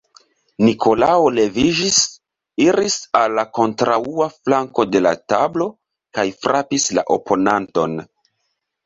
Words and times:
Nikolao 0.67 1.25
leviĝis, 1.39 1.99
iris 2.65 2.95
al 3.19 3.35
la 3.39 3.43
kontraŭa 3.57 4.27
flanko 4.37 4.87
de 4.95 5.03
la 5.07 5.11
tablo 5.35 5.69
kaj 6.19 6.25
frapis 6.47 6.89
la 7.01 7.05
oponanton. 7.19 7.95